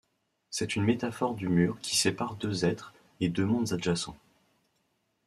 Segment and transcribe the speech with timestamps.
[0.49, 4.17] C’est une métaphore du mur qui sépare deux êtres et deux mondes adjacents.